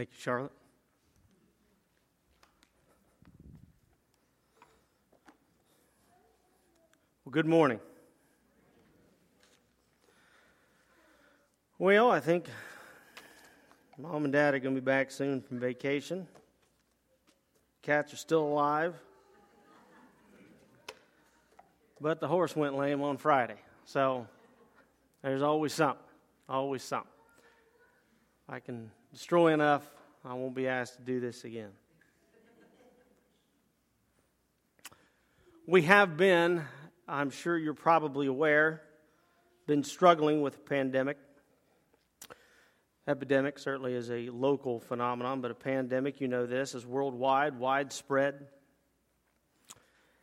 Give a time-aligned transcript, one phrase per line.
[0.00, 0.52] Thank you, Charlotte.
[7.22, 7.80] Well, good morning.
[11.78, 12.46] Well, I think
[13.98, 16.26] mom and dad are going to be back soon from vacation.
[17.82, 18.94] Cats are still alive.
[22.00, 23.58] But the horse went lame on Friday.
[23.84, 24.26] So
[25.20, 26.02] there's always something.
[26.48, 27.12] Always something.
[28.48, 29.82] I can destroy enough,
[30.24, 31.70] I won't be asked to do this again.
[35.66, 36.64] We have been,
[37.06, 38.82] I'm sure you're probably aware,
[39.66, 41.16] been struggling with a pandemic.
[43.06, 48.46] Epidemic certainly is a local phenomenon, but a pandemic, you know this, is worldwide, widespread.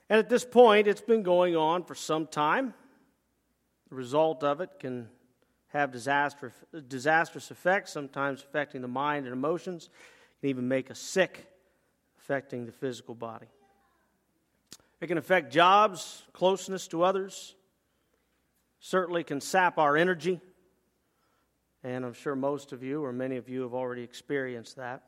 [0.09, 2.73] And at this point, it's been going on for some time.
[3.89, 5.09] The result of it can
[5.69, 6.53] have disaster,
[6.87, 9.89] disastrous effects, sometimes affecting the mind and emotions,
[10.39, 11.47] can even make us sick,
[12.19, 13.47] affecting the physical body.
[15.01, 17.55] It can affect jobs, closeness to others,
[18.79, 20.39] certainly can sap our energy,
[21.83, 25.03] and I'm sure most of you or many of you have already experienced that.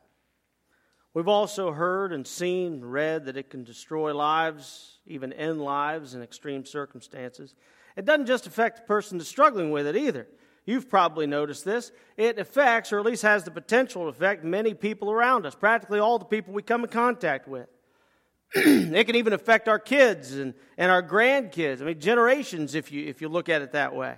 [1.12, 6.14] We've also heard and seen and read that it can destroy lives, even end lives
[6.14, 7.54] in extreme circumstances.
[7.96, 10.28] It doesn't just affect the person that's struggling with it either.
[10.66, 11.90] You've probably noticed this.
[12.16, 15.98] It affects, or at least has the potential to affect, many people around us, practically
[15.98, 17.68] all the people we come in contact with.
[18.54, 21.80] it can even affect our kids and, and our grandkids.
[21.80, 24.16] I mean, generations, if you, if you look at it that way.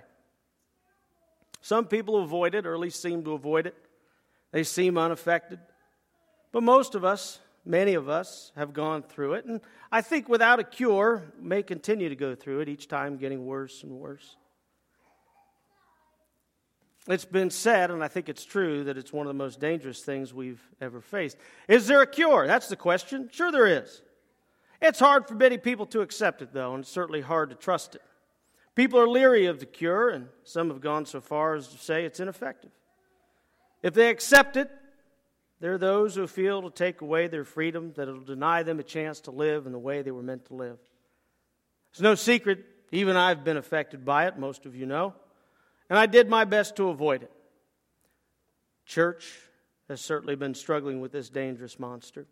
[1.61, 3.75] Some people avoid it, or at least seem to avoid it.
[4.51, 5.59] They seem unaffected.
[6.51, 9.45] But most of us, many of us, have gone through it.
[9.45, 13.45] And I think without a cure, may continue to go through it, each time getting
[13.45, 14.35] worse and worse.
[17.07, 20.01] It's been said, and I think it's true, that it's one of the most dangerous
[20.01, 21.37] things we've ever faced.
[21.67, 22.47] Is there a cure?
[22.47, 23.29] That's the question.
[23.31, 24.01] Sure, there is.
[24.81, 27.95] It's hard for many people to accept it, though, and it's certainly hard to trust
[27.95, 28.01] it.
[28.75, 32.05] People are leery of the cure, and some have gone so far as to say
[32.05, 32.71] it's ineffective.
[33.81, 34.71] If they accept it,
[35.59, 38.83] there are those who feel it'll take away their freedom, that it'll deny them a
[38.83, 40.79] chance to live in the way they were meant to live.
[41.91, 42.63] It's no secret,
[42.93, 45.15] even I've been affected by it, most of you know
[45.89, 47.31] and I did my best to avoid it.
[48.85, 49.31] Church
[49.89, 52.25] has certainly been struggling with this dangerous monster.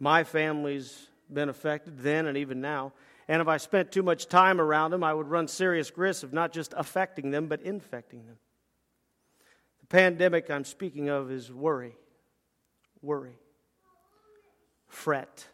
[0.00, 2.92] My family's been affected then and even now.
[3.28, 6.32] And if I spent too much time around them, I would run serious risks of
[6.32, 8.36] not just affecting them, but infecting them.
[9.80, 11.96] The pandemic I'm speaking of is worry,
[13.00, 13.38] worry,
[14.88, 15.46] fret,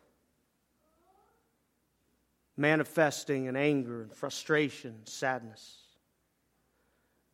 [2.57, 5.80] manifesting in anger and frustration, sadness.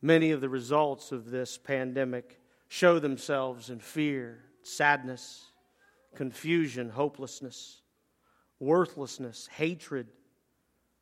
[0.01, 5.45] Many of the results of this pandemic show themselves in fear, sadness,
[6.15, 7.81] confusion, hopelessness,
[8.59, 10.07] worthlessness, hatred,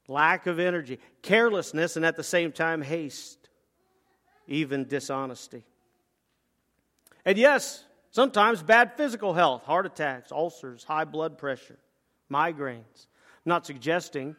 [0.07, 3.49] lack of energy, carelessness, and at the same time, haste,
[4.47, 5.65] even dishonesty.
[7.25, 11.79] And yes, sometimes bad physical health, heart attacks, ulcers, high blood pressure,
[12.31, 13.07] migraines.
[13.45, 14.35] I'm not suggesting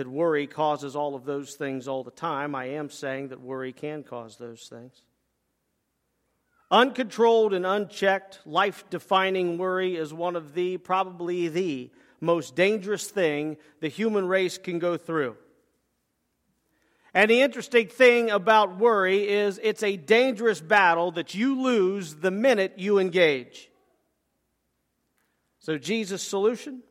[0.00, 2.54] that worry causes all of those things all the time.
[2.54, 5.02] I am saying that worry can cause those things.
[6.70, 13.58] Uncontrolled and unchecked, life defining worry is one of the, probably the, most dangerous thing
[13.80, 15.36] the human race can go through.
[17.12, 22.30] And the interesting thing about worry is it's a dangerous battle that you lose the
[22.30, 23.70] minute you engage.
[25.58, 26.82] So, Jesus' solution?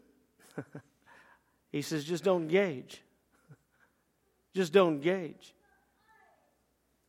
[1.71, 3.01] He says, just don't engage.
[4.55, 5.53] Just don't engage.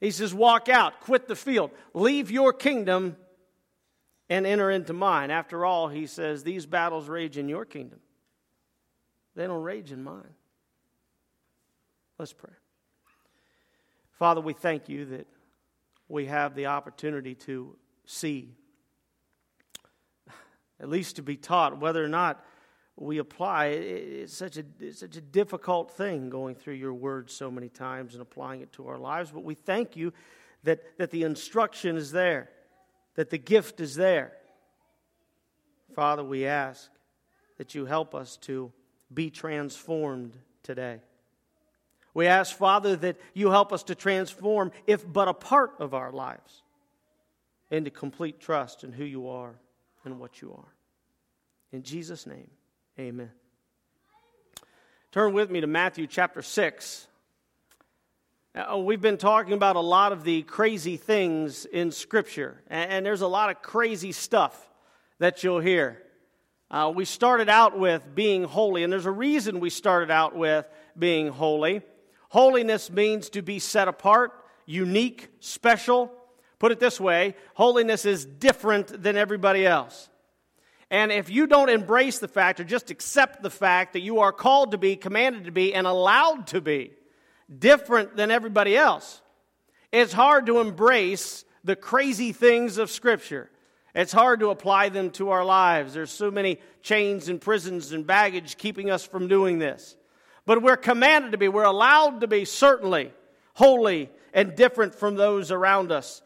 [0.01, 3.17] He says, walk out, quit the field, leave your kingdom
[4.29, 5.31] and enter into mine.
[5.31, 8.01] After all, he says, these battles rage in your kingdom,
[9.35, 10.35] they don't rage in mine.
[12.19, 12.53] Let's pray.
[14.19, 15.27] Father, we thank you that
[16.09, 18.51] we have the opportunity to see,
[20.79, 22.45] at least to be taught, whether or not
[22.97, 23.67] we apply.
[23.67, 28.15] It's such a it's such a difficult thing going through your words so many times
[28.15, 29.31] and applying it to our lives.
[29.31, 30.13] But we thank you
[30.65, 32.51] that, that the instruction is there,
[33.15, 34.33] that the gift is there.
[35.95, 36.91] Father, we ask
[37.59, 38.73] that you help us to
[39.13, 41.01] be transformed today.
[42.13, 46.13] We ask, Father, that you help us to transform, if but a part of our
[46.13, 46.63] lives,
[47.71, 49.55] into complete trust in who you are
[50.05, 50.75] and what you are.
[51.73, 52.51] In Jesus' name.
[53.01, 53.31] Amen.
[55.11, 57.07] Turn with me to Matthew chapter 6.
[58.55, 63.07] Uh, we've been talking about a lot of the crazy things in Scripture, and, and
[63.07, 64.71] there's a lot of crazy stuff
[65.19, 66.03] that you'll hear.
[66.71, 70.69] Uh, we started out with being holy, and there's a reason we started out with
[70.99, 71.81] being holy.
[72.29, 74.33] Holiness means to be set apart,
[74.67, 76.13] unique, special.
[76.59, 80.11] Put it this way holiness is different than everybody else.
[80.91, 84.33] And if you don't embrace the fact or just accept the fact that you are
[84.33, 86.93] called to be, commanded to be, and allowed to be,
[87.59, 89.23] different than everybody else.
[89.93, 93.51] It's hard to embrace the crazy things of Scripture.
[93.95, 95.95] It's hard to apply them to our lives.
[95.95, 99.97] There's so many chains and prisons and baggage keeping us from doing this.
[100.47, 103.13] But we're commanded to be, we're allowed to be, certainly,
[103.55, 106.23] holy and different from those around us.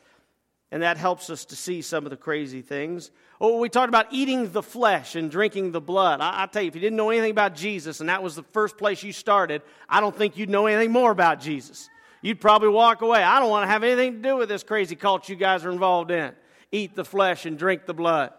[0.70, 3.10] And that helps us to see some of the crazy things.
[3.40, 6.20] Oh, we talked about eating the flesh and drinking the blood.
[6.20, 8.44] I, I tell you, if you didn't know anything about Jesus and that was the
[8.44, 11.88] first place you started, I don't think you'd know anything more about Jesus.
[12.22, 13.22] You'd probably walk away.
[13.22, 15.70] I don't want to have anything to do with this crazy cult you guys are
[15.70, 16.32] involved in.
[16.72, 18.32] Eat the flesh and drink the blood.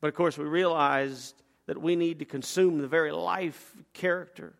[0.00, 1.34] But of course, we realized
[1.66, 4.54] that we need to consume the very life character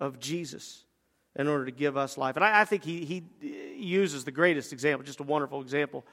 [0.00, 0.84] of Jesus
[1.36, 2.36] in order to give us life.
[2.36, 3.24] And I, I think he, he
[3.76, 6.04] uses the greatest example, just a wonderful example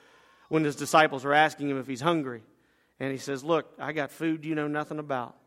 [0.52, 2.44] when his disciples are asking him if he's hungry.
[3.00, 5.38] And he says, Look, I got food you know nothing about.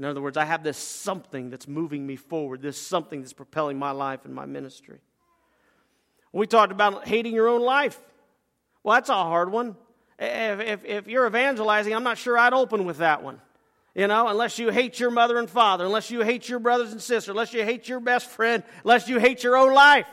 [0.00, 3.78] In other words, I have this something that's moving me forward, this something that's propelling
[3.78, 4.98] my life and my ministry.
[6.32, 7.96] We talked about hating your own life.
[8.82, 9.76] Well, that's a hard one.
[10.18, 13.40] If, if, if, you're evangelizing, I'm not sure I'd open with that one.
[13.94, 17.00] You know, unless you hate your mother and father, unless you hate your brothers and
[17.00, 20.08] sisters, unless you hate your best friend, unless you hate your own life.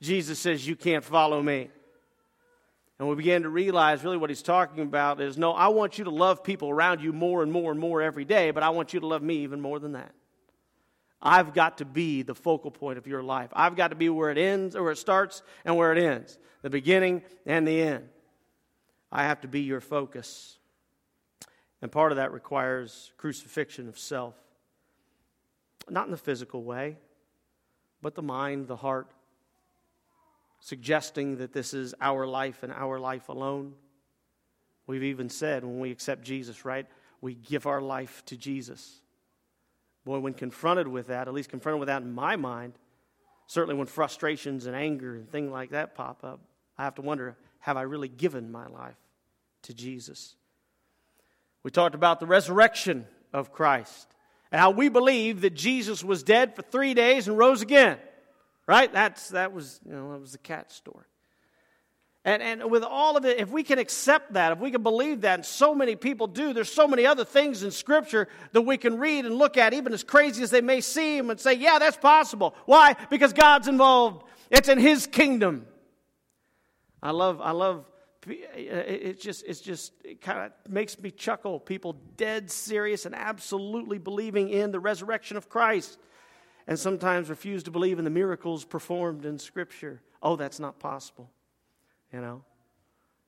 [0.00, 1.68] Jesus says, You can't follow me.
[2.98, 6.04] And we began to realize really what he's talking about is no, I want you
[6.04, 8.94] to love people around you more and more and more every day, but I want
[8.94, 10.12] you to love me even more than that.
[11.20, 13.50] I've got to be the focal point of your life.
[13.52, 16.38] I've got to be where it ends or where it starts and where it ends,
[16.62, 18.08] the beginning and the end.
[19.10, 20.58] I have to be your focus.
[21.82, 24.34] And part of that requires crucifixion of self.
[25.88, 26.96] Not in the physical way,
[28.02, 29.08] but the mind, the heart,
[30.66, 33.72] suggesting that this is our life and our life alone.
[34.88, 36.86] We've even said when we accept Jesus, right,
[37.20, 39.00] we give our life to Jesus.
[40.04, 42.72] Boy, when confronted with that, at least confronted with that in my mind,
[43.46, 46.40] certainly when frustrations and anger and things like that pop up,
[46.76, 48.98] I have to wonder have I really given my life
[49.62, 50.34] to Jesus?
[51.62, 54.08] We talked about the resurrection of Christ
[54.50, 57.98] and how we believe that Jesus was dead for three days and rose again.
[58.66, 58.92] Right?
[58.92, 61.04] That's, that, was, you know, that was the cat story.
[62.24, 65.20] And, and with all of it, if we can accept that, if we can believe
[65.20, 68.76] that, and so many people do, there's so many other things in Scripture that we
[68.76, 71.78] can read and look at, even as crazy as they may seem, and say, yeah,
[71.78, 72.56] that's possible.
[72.64, 72.96] Why?
[73.10, 74.24] Because God's involved.
[74.50, 75.66] It's in His kingdom.
[77.00, 77.84] I love, I love,
[78.26, 81.60] it just, it's just, it kind of makes me chuckle.
[81.60, 85.96] People dead serious and absolutely believing in the resurrection of Christ
[86.66, 90.02] and sometimes refuse to believe in the miracles performed in Scripture.
[90.22, 91.30] Oh, that's not possible.
[92.12, 92.42] You know?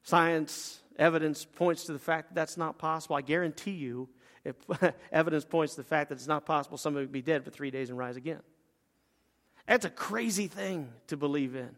[0.03, 3.17] Science evidence points to the fact that that's not possible.
[3.17, 4.09] I guarantee you,
[4.45, 4.57] if
[5.13, 7.71] evidence points to the fact that it's not possible, somebody would be dead for three
[7.71, 8.41] days and rise again.
[9.67, 11.71] That's a crazy thing to believe in,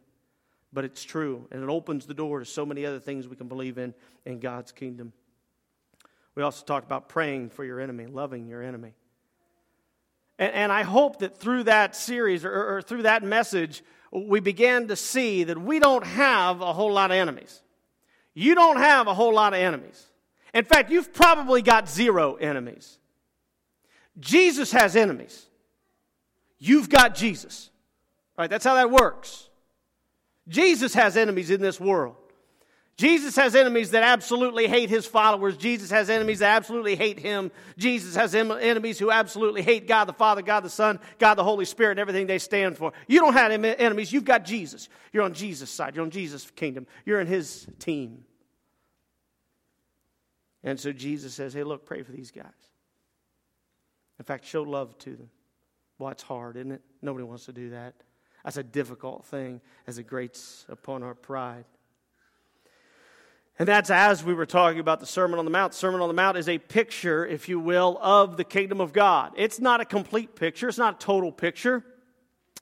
[0.73, 3.49] but it's true, and it opens the door to so many other things we can
[3.49, 5.13] believe in in God's kingdom.
[6.37, 8.95] We also talked about praying for your enemy, loving your enemy.
[10.41, 14.89] And, and I hope that through that series or, or through that message, we began
[14.89, 17.63] to see that we don't have a whole lot of enemies.
[18.35, 20.05] You don't have a whole lot of enemies.
[20.53, 22.99] In fact, you've probably got zero enemies.
[24.19, 25.47] Jesus has enemies.
[26.59, 27.71] You've got Jesus.
[28.37, 28.51] Right?
[28.51, 29.49] That's how that works.
[30.49, 32.17] Jesus has enemies in this world.
[33.01, 35.57] Jesus has enemies that absolutely hate his followers.
[35.57, 37.51] Jesus has enemies that absolutely hate him.
[37.79, 41.65] Jesus has enemies who absolutely hate God the Father, God the Son, God the Holy
[41.65, 42.93] Spirit, and everything they stand for.
[43.09, 44.13] You don't have enemies.
[44.13, 44.91] You've got Jesus.
[45.15, 45.97] You're on Jesus' side.
[45.97, 46.87] You're on Jesus' kingdom.
[47.07, 48.25] You're in his team.
[50.63, 52.45] And so Jesus says, hey, look, pray for these guys.
[54.19, 55.31] In fact, show love to them.
[55.99, 56.83] Well, it's hard, isn't it?
[57.01, 57.95] Nobody wants to do that.
[58.45, 61.65] That's a difficult thing as it grates upon our pride.
[63.61, 65.75] And that's as we were talking about the Sermon on the Mount.
[65.75, 69.35] Sermon on the Mount is a picture, if you will, of the kingdom of God.
[69.37, 71.85] It's not a complete picture, it's not a total picture,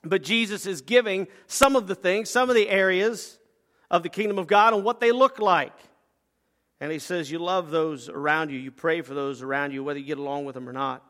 [0.03, 3.39] but Jesus is giving some of the things, some of the areas
[3.93, 5.73] of the kingdom of God and what they look like.
[6.81, 10.01] And he says, You love those around you, you pray for those around you, whether
[10.01, 11.05] you get along with them or not.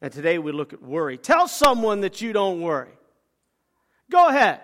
[0.00, 1.18] And today we look at worry.
[1.18, 2.94] Tell someone that you don't worry.
[4.08, 4.60] Go ahead.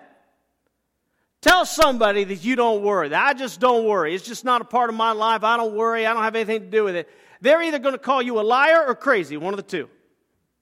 [1.41, 3.09] Tell somebody that you don't worry.
[3.09, 4.13] That I just don't worry.
[4.13, 5.43] It's just not a part of my life.
[5.43, 6.05] I don't worry.
[6.05, 7.09] I don't have anything to do with it.
[7.41, 9.89] They're either going to call you a liar or crazy, one of the two.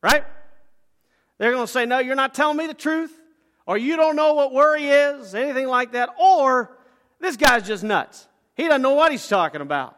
[0.04, 0.24] Right?
[1.40, 3.12] They're going to say, No, you're not telling me the truth,
[3.66, 6.78] or you don't know what worry is, anything like that, or
[7.20, 8.28] this guy's just nuts.
[8.56, 9.98] He doesn't know what he's talking about.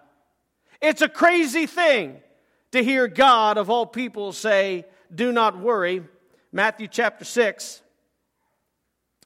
[0.81, 2.17] It's a crazy thing
[2.71, 6.03] to hear God, of all people, say, Do not worry.
[6.51, 7.81] Matthew chapter 6,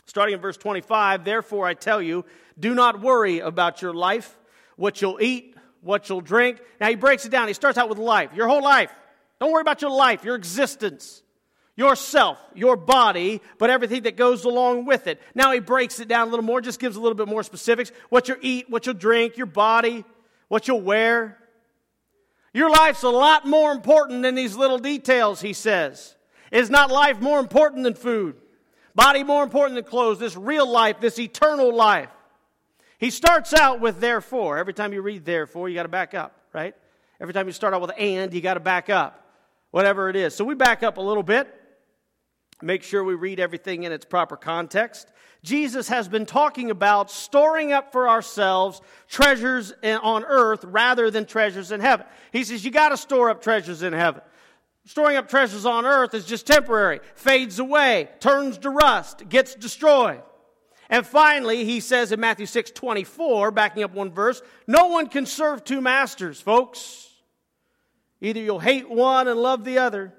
[0.06, 2.26] Starting in verse 25, therefore I tell you,
[2.60, 4.38] do not worry about your life,
[4.76, 6.62] what you'll eat, what you'll drink.
[6.80, 7.48] Now he breaks it down.
[7.48, 8.94] He starts out with life, your whole life.
[9.40, 11.24] Don't worry about your life, your existence,
[11.76, 15.22] yourself, your body, but everything that goes along with it.
[15.34, 17.92] Now he breaks it down a little more, just gives a little bit more specifics.
[18.10, 20.06] What you'll eat, what you'll drink, your body,
[20.48, 21.38] what you'll wear.
[22.54, 26.16] Your life's a lot more important than these little details, he says.
[26.52, 28.36] Is not life more important than food?
[28.96, 32.10] Body more important than clothes, this real life, this eternal life.
[33.00, 34.58] He starts out with therefore.
[34.58, 36.76] Every time you read therefore, you got to back up, right?
[37.20, 39.28] Every time you start out with and, you got to back up,
[39.72, 40.36] whatever it is.
[40.36, 41.54] So we back up a little bit,
[42.62, 45.08] make sure we read everything in its proper context.
[45.42, 51.72] Jesus has been talking about storing up for ourselves treasures on earth rather than treasures
[51.72, 52.06] in heaven.
[52.32, 54.22] He says, You got to store up treasures in heaven.
[54.86, 60.22] Storing up treasures on earth is just temporary, fades away, turns to rust, gets destroyed.
[60.90, 65.26] And finally, he says in Matthew 6 24, backing up one verse, no one can
[65.26, 67.10] serve two masters, folks.
[68.20, 70.14] Either you'll hate one and love the other,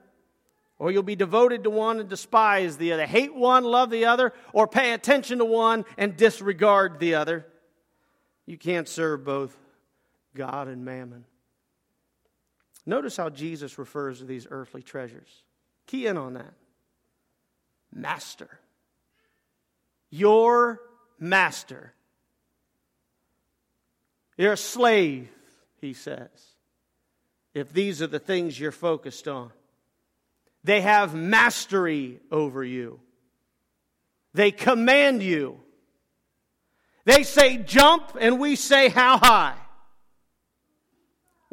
[0.78, 3.06] or you'll be devoted to one and despise the other.
[3.06, 7.46] Hate one, love the other, or pay attention to one and disregard the other.
[8.46, 9.56] You can't serve both
[10.34, 11.24] God and mammon.
[12.86, 15.42] Notice how Jesus refers to these earthly treasures.
[15.86, 16.52] Key in on that.
[17.92, 18.50] Master.
[20.10, 20.80] Your
[21.18, 21.92] master.
[24.36, 25.28] You're a slave,
[25.80, 26.28] he says,
[27.54, 29.50] if these are the things you're focused on.
[30.64, 33.00] They have mastery over you,
[34.32, 35.60] they command you.
[37.06, 39.56] They say jump, and we say how high.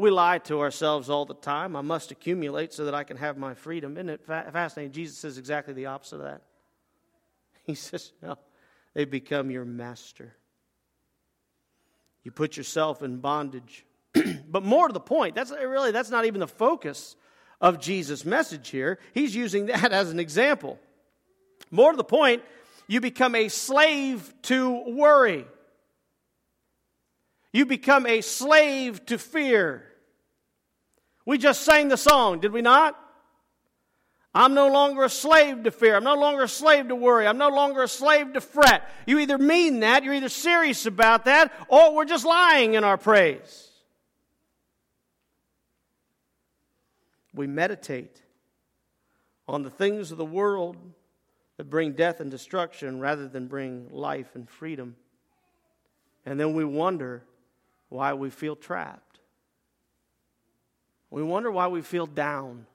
[0.02, 1.76] We lie to ourselves all the time.
[1.76, 3.98] I must accumulate so that I can have my freedom.
[3.98, 4.94] Isn't it fascinating?
[4.94, 6.42] Jesus says exactly the opposite of that.
[7.68, 8.40] He says, No,
[8.96, 10.36] they become your master.
[12.24, 13.86] You put yourself in bondage.
[14.50, 17.16] but more to the point, that's really that's not even the focus
[17.62, 18.98] of Jesus' message here.
[19.14, 20.80] He's using that as an example.
[21.70, 22.42] More to the point,
[22.88, 25.46] you become a slave to worry.
[27.54, 29.84] You become a slave to fear.
[31.26, 32.98] We just sang the song, did we not?
[34.34, 35.96] I'm no longer a slave to fear.
[35.96, 37.28] I'm no longer a slave to worry.
[37.28, 38.90] I'm no longer a slave to fret.
[39.06, 42.98] You either mean that, you're either serious about that, or we're just lying in our
[42.98, 43.70] praise.
[47.34, 48.22] We meditate
[49.48, 50.78] on the things of the world
[51.58, 54.96] that bring death and destruction rather than bring life and freedom.
[56.26, 57.24] And then we wonder
[57.90, 59.11] why we feel trapped.
[61.12, 62.66] We wonder why we feel down.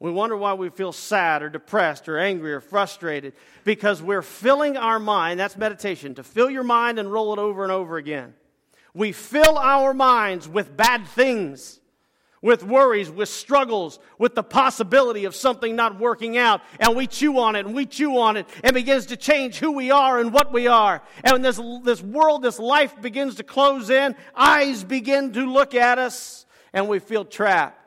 [0.00, 3.32] We wonder why we feel sad or depressed or angry or frustrated
[3.64, 5.40] because we're filling our mind.
[5.40, 8.34] That's meditation, to fill your mind and roll it over and over again.
[8.94, 11.80] We fill our minds with bad things,
[12.42, 16.62] with worries, with struggles, with the possibility of something not working out.
[16.78, 19.72] And we chew on it and we chew on it and begins to change who
[19.72, 21.02] we are and what we are.
[21.24, 25.74] And when this, this world, this life begins to close in, eyes begin to look
[25.74, 27.80] at us and we feel trapped.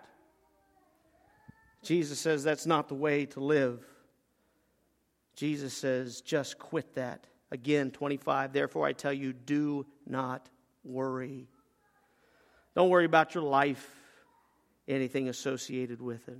[1.84, 3.84] Jesus says that's not the way to live.
[5.36, 7.26] Jesus says, just quit that.
[7.52, 8.54] Again, 25.
[8.54, 10.48] Therefore, I tell you, do not
[10.84, 11.48] worry.
[12.76, 13.86] Don't worry about your life,
[14.88, 16.40] anything associated with it.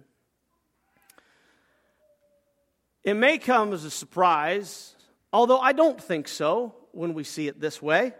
[3.04, 4.96] It may come as a surprise,
[5.34, 8.14] although I don't think so when we see it this way.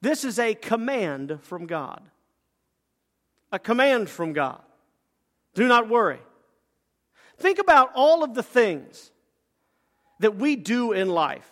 [0.00, 2.08] This is a command from God
[3.52, 4.60] a command from God.
[5.54, 6.20] Do not worry.
[7.38, 9.10] Think about all of the things
[10.20, 11.48] that we do in life.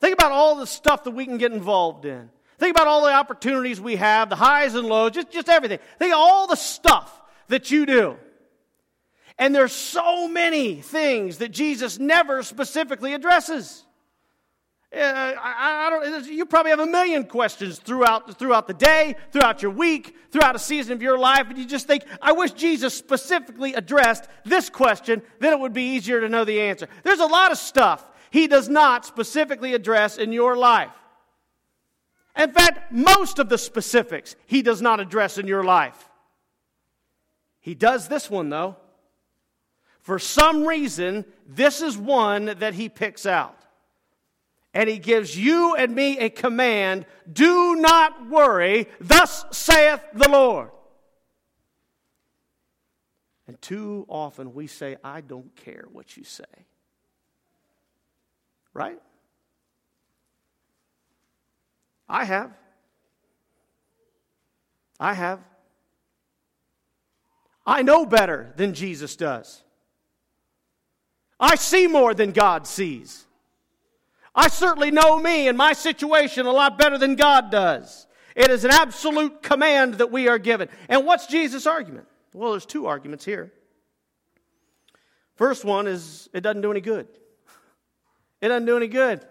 [0.00, 2.30] Think about all the stuff that we can get involved in.
[2.58, 5.78] Think about all the opportunities we have, the highs and lows, just, just everything.
[5.98, 8.16] Think all the stuff that you do.
[9.38, 13.84] And there's so many things that Jesus never specifically addresses.
[14.94, 19.62] Uh, I, I don't, you probably have a million questions throughout, throughout the day, throughout
[19.62, 22.92] your week, throughout a season of your life, and you just think, I wish Jesus
[22.92, 26.88] specifically addressed this question, then it would be easier to know the answer.
[27.04, 30.92] There's a lot of stuff he does not specifically address in your life.
[32.36, 36.10] In fact, most of the specifics he does not address in your life.
[37.60, 38.76] He does this one, though.
[40.00, 43.61] For some reason, this is one that he picks out
[44.74, 50.70] and he gives you and me a command do not worry, thus saith the Lord.
[53.46, 56.44] And too often we say, I don't care what you say.
[58.72, 58.98] Right?
[62.08, 62.52] I have.
[64.98, 65.40] I have.
[67.66, 69.62] I know better than Jesus does.
[71.38, 73.26] I see more than God sees.
[74.34, 78.06] I certainly know me and my situation a lot better than God does.
[78.34, 80.68] It is an absolute command that we are given.
[80.88, 82.06] And what's Jesus' argument?
[82.32, 83.52] Well, there's two arguments here.
[85.34, 87.08] First one is it doesn't do any good.
[88.40, 89.24] It doesn't do any good.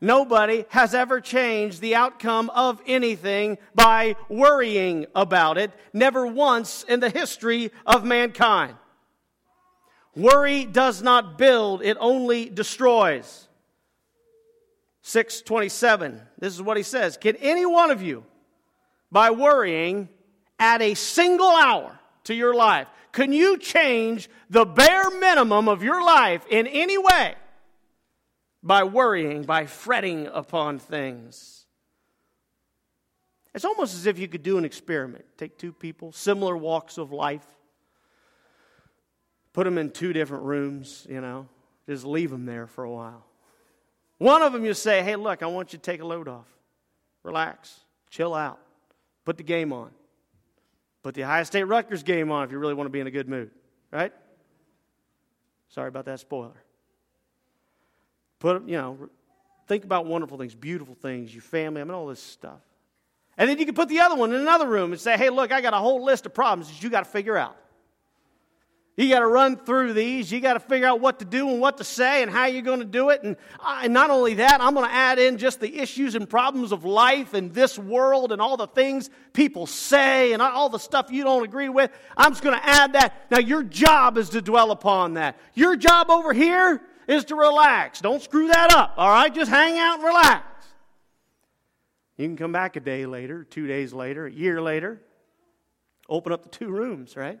[0.00, 7.00] Nobody has ever changed the outcome of anything by worrying about it, never once in
[7.00, 8.76] the history of mankind.
[10.16, 13.48] Worry does not build, it only destroys.
[15.02, 18.24] 627, this is what he says Can any one of you,
[19.10, 20.08] by worrying,
[20.58, 22.88] add a single hour to your life?
[23.12, 27.34] Can you change the bare minimum of your life in any way
[28.62, 31.66] by worrying, by fretting upon things?
[33.54, 35.24] It's almost as if you could do an experiment.
[35.36, 37.46] Take two people, similar walks of life,
[39.54, 41.48] put them in two different rooms, you know,
[41.88, 43.24] just leave them there for a while.
[44.18, 46.46] One of them you say, hey, look, I want you to take a load off.
[47.22, 47.80] Relax,
[48.10, 48.58] chill out,
[49.24, 49.90] put the game on.
[51.02, 53.10] Put the Ohio State Rutgers game on if you really want to be in a
[53.10, 53.50] good mood,
[53.90, 54.12] right?
[55.68, 56.62] Sorry about that spoiler.
[58.38, 59.10] Put, you know,
[59.66, 62.60] think about wonderful things, beautiful things, your family, I mean, all this stuff.
[63.36, 65.52] And then you can put the other one in another room and say, hey, look,
[65.52, 67.56] I got a whole list of problems that you got to figure out.
[68.96, 70.30] You got to run through these.
[70.30, 72.62] You got to figure out what to do and what to say and how you're
[72.62, 73.24] going to do it.
[73.24, 76.30] And, uh, and not only that, I'm going to add in just the issues and
[76.30, 80.78] problems of life and this world and all the things people say and all the
[80.78, 81.90] stuff you don't agree with.
[82.16, 83.30] I'm just going to add that.
[83.32, 85.38] Now, your job is to dwell upon that.
[85.54, 88.00] Your job over here is to relax.
[88.00, 89.34] Don't screw that up, all right?
[89.34, 90.66] Just hang out and relax.
[92.16, 95.02] You can come back a day later, two days later, a year later,
[96.08, 97.40] open up the two rooms, right?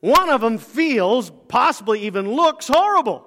[0.00, 3.26] One of them feels, possibly even looks horrible.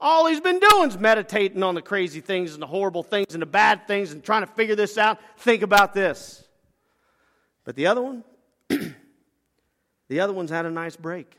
[0.00, 3.40] All he's been doing is meditating on the crazy things and the horrible things and
[3.40, 5.18] the bad things and trying to figure this out.
[5.38, 6.46] Think about this.
[7.64, 8.24] But the other one,
[8.68, 11.38] the other one's had a nice break.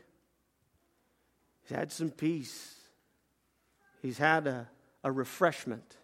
[1.62, 2.74] He's had some peace.
[4.02, 4.68] He's had a,
[5.04, 5.96] a refreshment.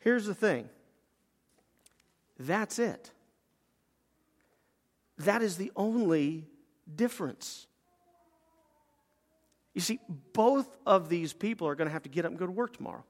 [0.00, 0.68] Here's the thing
[2.38, 3.10] that's it.
[5.18, 6.46] That is the only
[6.94, 7.66] difference.
[9.74, 10.00] You see,
[10.32, 12.76] both of these people are going to have to get up and go to work
[12.76, 13.04] tomorrow.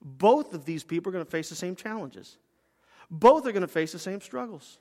[0.00, 2.38] Both of these people are going to face the same challenges.
[3.10, 4.78] Both are going to face the same struggles.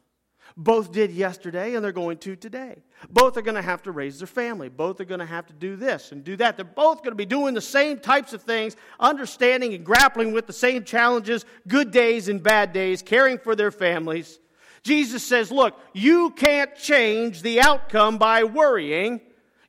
[0.55, 2.83] Both did yesterday and they're going to today.
[3.09, 4.69] Both are going to have to raise their family.
[4.69, 6.55] Both are going to have to do this and do that.
[6.55, 10.45] They're both going to be doing the same types of things, understanding and grappling with
[10.45, 14.39] the same challenges, good days and bad days, caring for their families.
[14.85, 19.19] Jesus says, look, you can't change the outcome by worrying.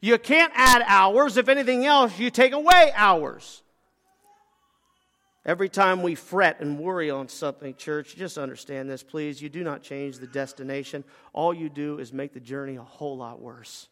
[0.02, 1.38] You can't add hours.
[1.38, 3.62] If anything else, you take away hours.
[5.46, 9.40] Every time we fret and worry on something, church, just understand this, please.
[9.40, 11.02] You do not change the destination.
[11.33, 13.88] All you do is make the journey a whole lot worse.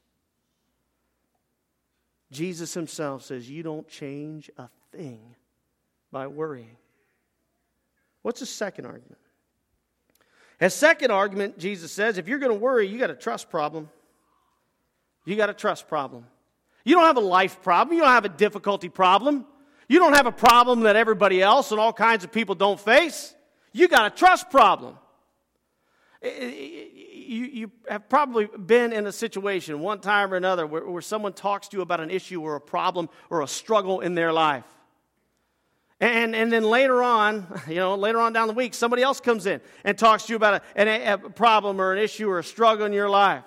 [2.30, 5.36] Jesus himself says, You don't change a thing
[6.12, 6.76] by worrying.
[8.20, 9.23] What's the second argument?
[10.64, 13.90] As second argument, Jesus says, if you're going to worry, you got a trust problem.
[15.26, 16.24] You got a trust problem.
[16.86, 17.94] You don't have a life problem.
[17.94, 19.44] You don't have a difficulty problem.
[19.90, 23.34] You don't have a problem that everybody else and all kinds of people don't face.
[23.74, 24.96] You got a trust problem.
[26.22, 31.34] You, you have probably been in a situation one time or another where, where someone
[31.34, 34.64] talks to you about an issue or a problem or a struggle in their life.
[36.04, 39.46] And, and then later on, you know, later on down the week, somebody else comes
[39.46, 42.44] in and talks to you about a, a, a problem or an issue or a
[42.44, 43.42] struggle in your life.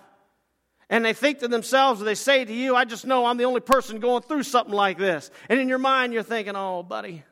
[0.89, 3.43] And they think to themselves, or they say to you, I just know I'm the
[3.43, 5.29] only person going through something like this.
[5.49, 7.23] And in your mind, you're thinking, oh, buddy,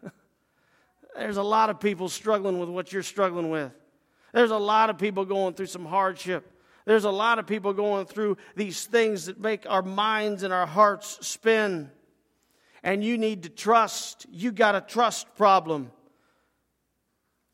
[1.16, 3.72] there's a lot of people struggling with what you're struggling with.
[4.32, 6.52] There's a lot of people going through some hardship.
[6.86, 10.68] There's a lot of people going through these things that make our minds and our
[10.68, 11.90] hearts spin.
[12.86, 14.28] And you need to trust.
[14.32, 15.92] You got a trust problem.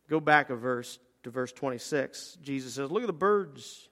[0.09, 2.37] Go back a verse to verse 26.
[2.41, 3.87] Jesus says, Look at the birds.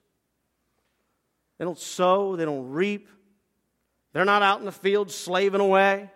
[1.58, 3.08] They don't sow, they don't reap,
[4.12, 6.10] they're not out in the field slaving away.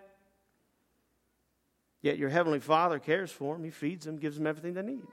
[2.01, 5.07] Yet your heavenly Father cares for them, He feeds them, gives them everything they need.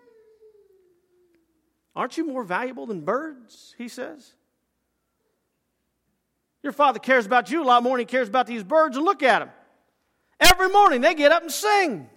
[1.95, 3.76] Aren't you more valuable than birds?
[3.78, 4.34] He says.
[6.63, 9.06] Your Father cares about you a lot more than He cares about these birds, and
[9.06, 9.50] look at them.
[10.41, 12.10] Every morning they get up and sing.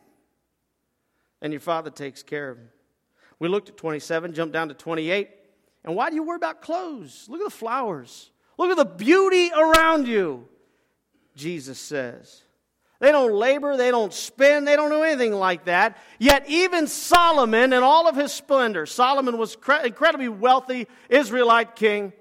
[1.43, 2.71] And your Father takes care of them.
[3.39, 5.29] We looked at 27, jumped down to 28.
[5.85, 7.27] And why do you worry about clothes?
[7.29, 8.31] Look at the flowers.
[8.57, 10.49] Look at the beauty around you,
[11.37, 12.43] Jesus says.
[13.01, 15.99] They don't labor, they don't spin, they don't do anything like that.
[16.19, 22.15] Yet, even Solomon, in all of his splendor, Solomon was incredibly wealthy Israelite king.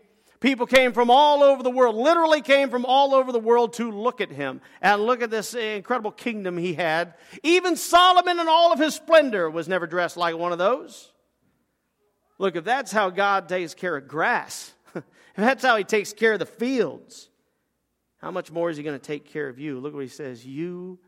[0.43, 3.89] People came from all over the world, literally came from all over the world to
[3.89, 7.13] look at him and look at this incredible kingdom he had.
[7.43, 11.13] Even Solomon, in all of his splendor, was never dressed like one of those.
[12.39, 15.03] Look, if that's how God takes care of grass, if
[15.37, 17.29] that's how He takes care of the fields,
[18.17, 19.79] how much more is He going to take care of you?
[19.79, 20.99] Look what He says You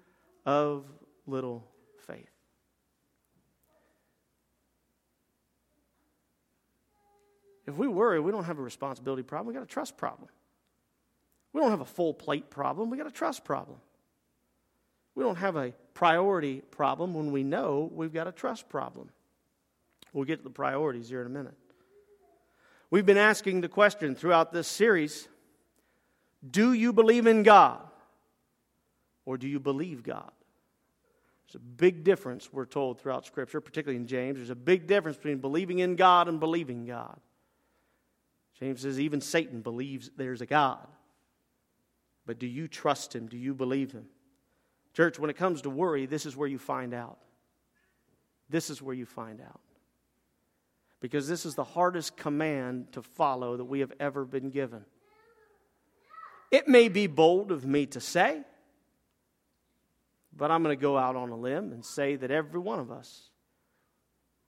[0.46, 0.86] of
[1.28, 1.68] little
[7.68, 10.30] If we worry, we don't have a responsibility problem, we got a trust problem.
[11.54, 13.78] We don't have a full plate problem, we got a trust problem.
[15.16, 19.10] We don't have a priority problem when we know we've got a trust problem.
[20.12, 21.56] We'll get to the priorities here in a minute.
[22.90, 25.28] We've been asking the question throughout this series
[26.50, 27.82] Do you believe in God?
[29.26, 30.32] Or do you believe God?
[31.48, 34.38] There's a big difference, we're told throughout Scripture, particularly in James.
[34.38, 37.20] There's a big difference between believing in God and believing God.
[38.60, 40.88] James says even Satan believes there's a God.
[42.26, 43.28] But do you trust him?
[43.28, 44.06] Do you believe him?
[44.94, 47.18] Church, when it comes to worry, this is where you find out.
[48.50, 49.60] This is where you find out
[51.06, 54.84] because this is the hardest command to follow that we have ever been given.
[56.50, 58.42] It may be bold of me to say,
[60.36, 62.92] but I'm going to go out on a limb and say that every one of
[62.92, 63.30] us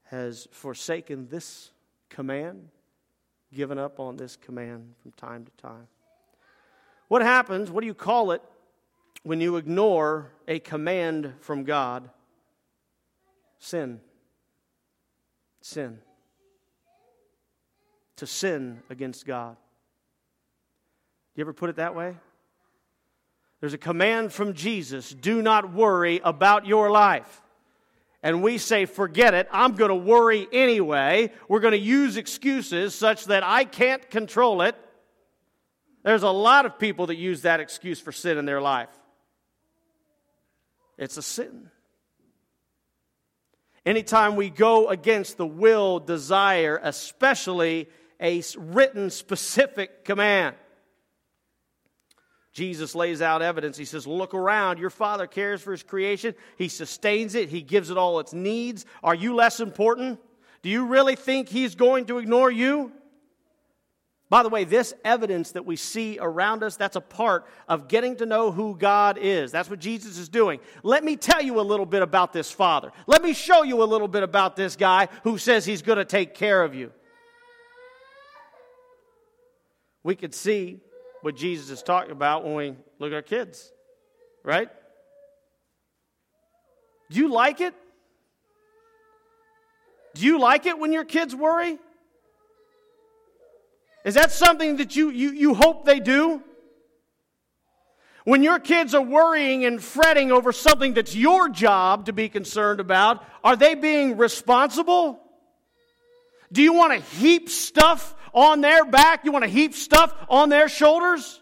[0.06, 1.70] has forsaken this
[2.10, 2.70] command,
[3.54, 5.88] given up on this command from time to time.
[7.08, 8.42] What happens, what do you call it,
[9.24, 12.10] when you ignore a command from God?
[13.60, 14.02] Sin.
[15.62, 16.00] Sin
[18.18, 19.56] to sin against God.
[21.36, 22.16] You ever put it that way?
[23.60, 27.42] There's a command from Jesus do not worry about your life.
[28.24, 31.32] And we say, forget it, I'm going to worry anyway.
[31.48, 34.76] We're going to use excuses such that I can't control it.
[36.04, 38.90] There's a lot of people that use that excuse for sin in their life.
[40.98, 41.70] It's a sin.
[43.86, 47.88] Anytime we go against the will, desire, especially
[48.20, 50.56] a written specific command.
[52.58, 53.78] Jesus lays out evidence.
[53.78, 54.80] He says, Look around.
[54.80, 56.34] Your Father cares for His creation.
[56.58, 58.84] He sustains it, He gives it all its needs.
[59.04, 60.20] Are you less important?
[60.64, 62.92] Do you really think He's going to ignore you?
[64.32, 68.16] By the way, this evidence that we see around us, that's a part of getting
[68.16, 69.52] to know who God is.
[69.52, 70.60] That's what Jesus is doing.
[70.82, 72.92] Let me tell you a little bit about this Father.
[73.06, 76.06] Let me show you a little bit about this guy who says He's going to
[76.06, 76.92] take care of you
[80.08, 80.80] we could see
[81.28, 83.70] what Jesus is talking about when we look at our kids,
[84.46, 84.70] right?
[87.12, 87.74] Do you like it?
[90.16, 91.80] Do you like it when your kids worry?
[94.06, 96.42] Is that something that you, you, you hope they do?
[98.24, 102.80] When your kids are worrying and fretting over something that's your job to be concerned
[102.80, 105.20] about, are they being responsible?
[106.54, 109.26] Do you want to heap stuff on their back?
[109.26, 111.42] You want to heap stuff on their shoulders?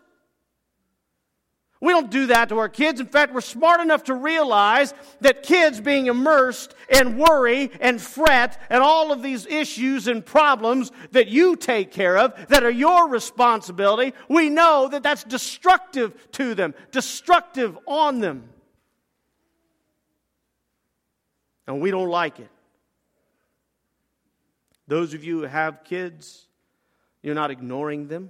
[1.81, 3.01] We don't do that to our kids.
[3.01, 8.59] In fact, we're smart enough to realize that kids being immersed in worry and fret
[8.69, 13.09] and all of these issues and problems that you take care of, that are your
[13.09, 18.49] responsibility, we know that that's destructive to them, destructive on them.
[21.67, 22.49] And we don't like it.
[24.87, 26.47] Those of you who have kids,
[27.25, 28.29] you're not ignoring them.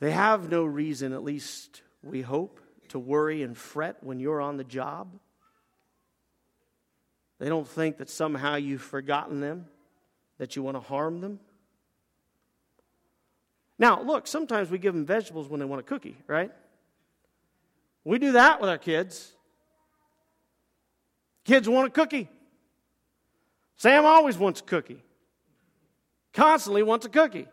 [0.00, 4.58] They have no reason, at least we hope, to worry and fret when you're on
[4.58, 5.08] the job.
[7.38, 9.64] They don't think that somehow you've forgotten them,
[10.36, 11.40] that you want to harm them.
[13.78, 16.52] Now, look, sometimes we give them vegetables when they want a cookie, right?
[18.04, 19.32] We do that with our kids.
[21.44, 22.28] Kids want a cookie.
[23.78, 25.02] Sam always wants a cookie,
[26.36, 27.48] constantly wants a cookie.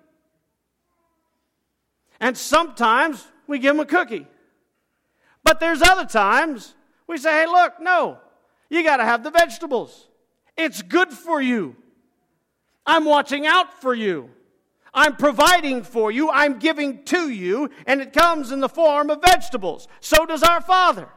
[2.20, 4.28] And sometimes we give them a cookie.
[5.44, 6.76] But there's other times
[7.08, 8.20] we say, hey, look, no,
[8.70, 10.08] you got to have the vegetables.
[10.56, 11.76] It's good for you.
[12.86, 14.30] I'm watching out for you.
[14.94, 16.30] I'm providing for you.
[16.30, 17.70] I'm giving to you.
[17.88, 19.88] And it comes in the form of vegetables.
[20.00, 21.10] So does our Father.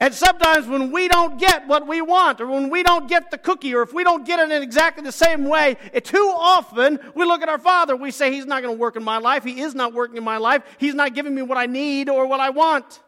[0.00, 3.38] And sometimes when we don't get what we want, or when we don't get the
[3.38, 6.98] cookie, or if we don't get it in exactly the same way, it, too often
[7.14, 7.94] we look at our Father.
[7.94, 9.44] We say, He's not going to work in my life.
[9.44, 10.62] He is not working in my life.
[10.78, 13.00] He's not giving me what I need or what I want.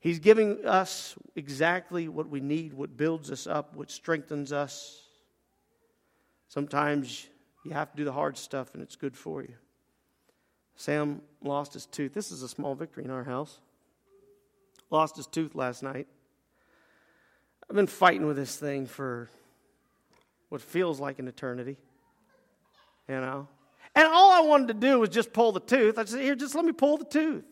[0.00, 5.02] He's giving us exactly what we need, what builds us up, what strengthens us.
[6.48, 7.28] Sometimes
[7.64, 9.54] you have to do the hard stuff, and it's good for you.
[10.74, 12.14] Sam lost his tooth.
[12.14, 13.60] This is a small victory in our house.
[14.90, 16.06] Lost his tooth last night.
[17.68, 19.28] I've been fighting with this thing for
[20.48, 21.76] what feels like an eternity.
[23.08, 23.48] You know?
[23.94, 25.98] And all I wanted to do was just pull the tooth.
[25.98, 27.44] I said, Here, just let me pull the tooth.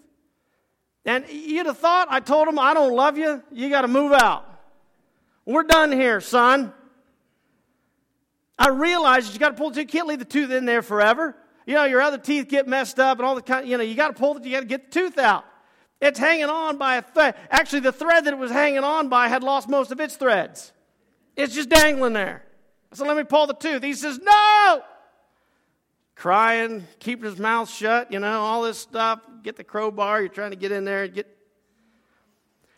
[1.05, 3.43] And you'd have thought I told him, I don't love you.
[3.53, 4.45] You got to move out.
[5.47, 6.73] We're done here, son.
[8.59, 9.85] I realized you got to pull the tooth.
[9.85, 11.37] You can't leave the tooth in there forever.
[11.65, 13.95] You know, your other teeth get messed up and all the kind, you know, you
[13.95, 15.45] got to pull it, you got to get the tooth out.
[16.01, 17.35] It's hanging on by a thread.
[17.51, 20.73] Actually, the thread that it was hanging on by had lost most of its threads.
[21.37, 22.45] It's just dangling there.
[22.93, 23.83] So let me pull the tooth.
[23.83, 24.83] He says, No!
[26.19, 29.21] crying, keeping his mouth shut, you know, all this stuff.
[29.43, 31.27] Get the crowbar, you're trying to get in there and get.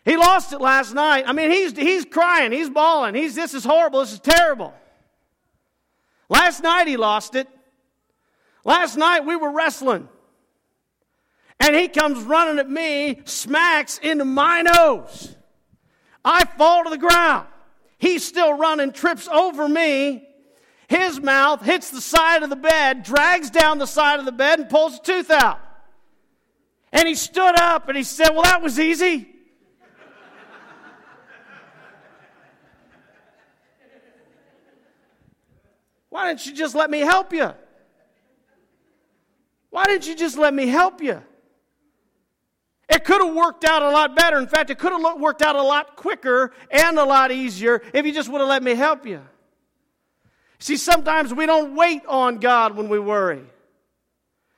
[0.05, 1.25] He lost it last night.
[1.27, 3.13] I mean, he's, he's crying, he's bawling.
[3.13, 4.73] He's, this is horrible, this is terrible.
[6.29, 7.47] Last night he lost it.
[8.63, 10.07] Last night we were wrestling.
[11.61, 15.35] And he comes running at me, smacks into my nose.
[16.25, 17.47] I fall to the ground.
[17.99, 20.27] He's still running, trips over me,
[20.91, 24.59] his mouth hits the side of the bed, drags down the side of the bed,
[24.59, 25.57] and pulls a tooth out.
[26.91, 29.29] And he stood up and he said, Well, that was easy.
[36.09, 37.53] Why didn't you just let me help you?
[39.69, 41.23] Why didn't you just let me help you?
[42.91, 44.37] It could have worked out a lot better.
[44.37, 48.05] In fact, it could have worked out a lot quicker and a lot easier if
[48.05, 49.21] you just would have let me help you.
[50.59, 53.43] See, sometimes we don't wait on God when we worry.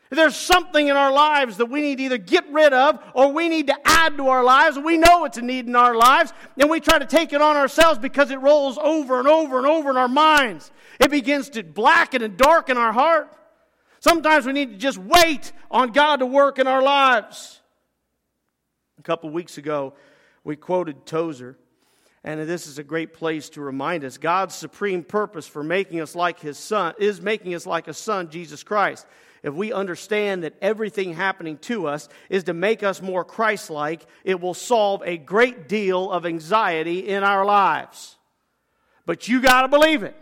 [0.09, 3.49] There's something in our lives that we need to either get rid of or we
[3.49, 4.77] need to add to our lives.
[4.77, 7.55] We know it's a need in our lives, and we try to take it on
[7.55, 10.71] ourselves because it rolls over and over and over in our minds.
[10.99, 13.31] It begins to blacken and darken our heart.
[14.01, 17.61] Sometimes we need to just wait on God to work in our lives.
[19.03, 19.95] A couple weeks ago,
[20.45, 21.57] we quoted Tozer.
[22.23, 26.15] And this is a great place to remind us God's supreme purpose for making us
[26.15, 29.05] like his son is making us like a son, Jesus Christ.
[29.43, 34.05] If we understand that everything happening to us is to make us more Christ like,
[34.23, 38.15] it will solve a great deal of anxiety in our lives.
[39.05, 40.15] But you got to believe it.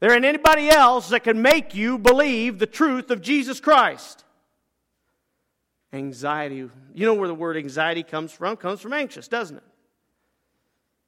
[0.00, 4.22] There ain't anybody else that can make you believe the truth of Jesus Christ.
[5.92, 8.54] Anxiety, you know where the word anxiety comes from?
[8.54, 9.62] It comes from anxious, doesn't it?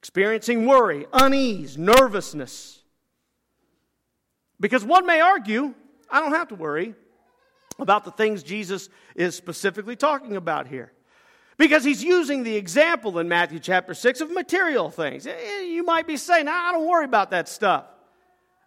[0.04, 2.82] experiencing worry, unease, nervousness.
[4.60, 5.72] Because one may argue,
[6.10, 6.94] I don't have to worry
[7.78, 10.92] about the things Jesus is specifically talking about here.
[11.56, 15.26] Because he's using the example in Matthew chapter 6 of material things.
[15.26, 17.86] Eh, you might be saying, I don't worry about that stuff.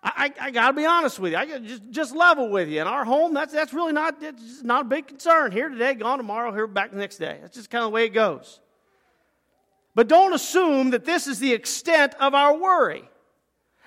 [0.04, 1.38] I, I, I got to be honest with you.
[1.38, 2.82] I just, just level with you.
[2.82, 4.22] In our home, that's, that's really not,
[4.64, 5.52] not a big concern.
[5.52, 7.40] Here today, gone tomorrow, here back the next day.
[7.42, 8.60] That's just kind of the way it goes.
[9.96, 13.10] But don't assume that this is the extent of our worry.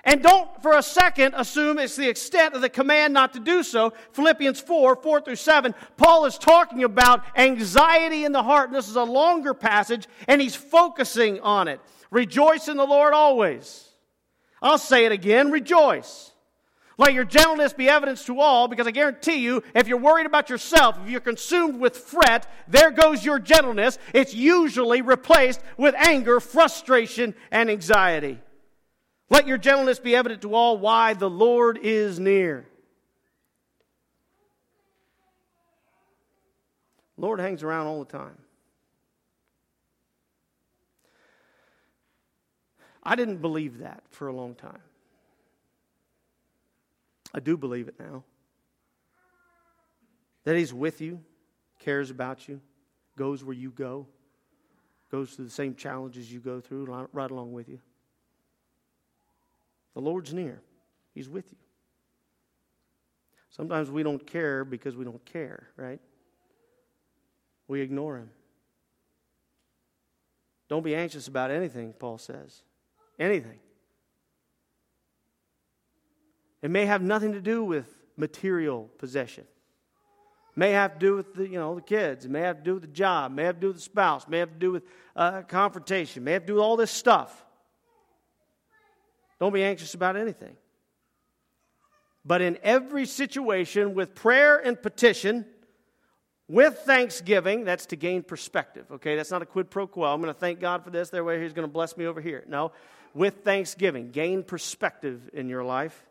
[0.02, 3.62] And don't for a second assume it's the extent of the command not to do
[3.62, 3.92] so.
[4.12, 8.70] Philippians 4 4 through 7, Paul is talking about anxiety in the heart.
[8.70, 11.80] And this is a longer passage, and he's focusing on it.
[12.10, 13.89] Rejoice in the Lord always.
[14.62, 16.32] I'll say it again rejoice.
[16.98, 20.50] Let your gentleness be evidence to all, because I guarantee you, if you're worried about
[20.50, 23.98] yourself, if you're consumed with fret, there goes your gentleness.
[24.12, 28.38] It's usually replaced with anger, frustration, and anxiety.
[29.30, 32.66] Let your gentleness be evident to all why the Lord is near.
[37.16, 38.36] Lord hangs around all the time.
[43.02, 44.80] I didn't believe that for a long time.
[47.32, 48.24] I do believe it now.
[50.44, 51.20] That He's with you,
[51.78, 52.60] cares about you,
[53.16, 54.06] goes where you go,
[55.10, 57.78] goes through the same challenges you go through, right along with you.
[59.94, 60.60] The Lord's near,
[61.14, 61.56] He's with you.
[63.50, 66.00] Sometimes we don't care because we don't care, right?
[67.66, 68.30] We ignore Him.
[70.68, 72.62] Don't be anxious about anything, Paul says.
[73.20, 73.61] Anything.
[76.62, 79.44] It may have nothing to do with material possession.
[79.44, 82.24] It may have to do with the, you know, the kids.
[82.24, 83.33] It may have to do with the job.
[83.33, 84.24] It may have to do with the spouse.
[84.24, 84.83] It may have to do with
[85.14, 86.22] uh, confrontation.
[86.22, 87.44] It may have to do with all this stuff.
[89.38, 90.56] Don't be anxious about anything.
[92.24, 95.46] But in every situation, with prayer and petition,
[96.48, 98.87] with thanksgiving, that's to gain perspective.
[98.90, 100.12] Okay, that's not a quid pro quo.
[100.12, 101.09] I'm going to thank God for this.
[101.09, 102.44] There way He's going to bless me over here.
[102.48, 102.72] No,
[103.14, 106.06] with thanksgiving, gain perspective in your life.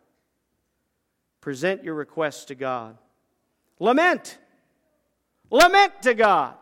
[1.41, 2.97] Present your requests to God.
[3.79, 4.37] Lament.
[5.49, 6.55] Lament to God.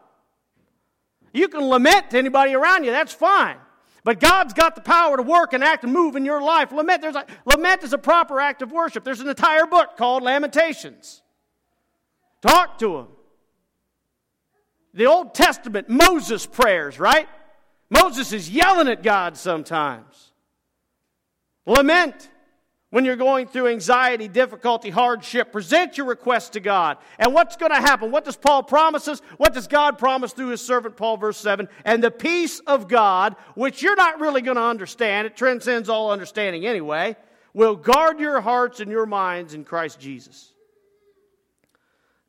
[1.33, 3.57] You can lament to anybody around you, that's fine.
[4.03, 6.71] But God's got the power to work and act and move in your life.
[6.71, 9.03] Lament, there's a, lament is a proper act of worship.
[9.03, 11.21] There's an entire book called Lamentations.
[12.41, 13.07] Talk to Him.
[14.93, 17.27] The Old Testament, Moses' prayers, right?
[17.89, 20.26] Moses is yelling at God sometimes.
[21.67, 22.29] Lament.
[22.89, 26.97] When you're going through anxiety, difficulty, hardship, present your request to God.
[27.19, 28.11] And what's going to happen?
[28.11, 29.19] What does Paul promise us?
[29.35, 31.67] What does God promise through his servant Paul, verse 7?
[31.83, 36.11] And the peace of God, which you're not really going to understand, it transcends all
[36.11, 37.17] understanding anyway,
[37.53, 40.53] will guard your hearts and your minds in Christ Jesus.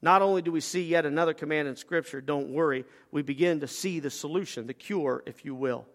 [0.03, 3.69] Not only do we see yet another command in Scripture, don't worry, we begin to
[3.69, 5.87] see the solution, the cure, if you will.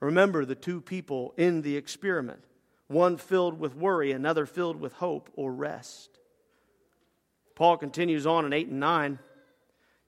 [0.00, 2.42] Remember the two people in the experiment
[2.88, 6.18] one filled with worry, another filled with hope or rest.
[7.54, 9.18] Paul continues on in 8 and 9.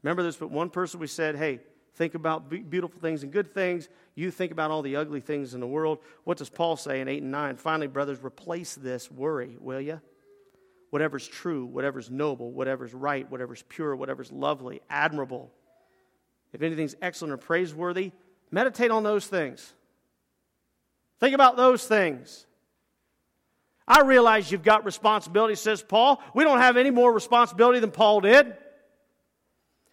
[0.03, 1.61] Remember this, but one person we said, hey,
[1.97, 3.89] think about beautiful things and good things.
[4.15, 5.99] You think about all the ugly things in the world.
[6.25, 7.57] What does Paul say in 8 and 9?
[7.57, 10.01] Finally, brothers, replace this worry, will you?
[10.89, 15.53] Whatever's true, whatever's noble, whatever's right, whatever's pure, whatever's lovely, admirable.
[16.53, 18.13] If anything's excellent or praiseworthy,
[18.51, 19.75] meditate on those things.
[21.21, 22.47] Think about those things.
[23.87, 26.23] I realize you've got responsibility, says Paul.
[26.35, 28.55] We don't have any more responsibility than Paul did.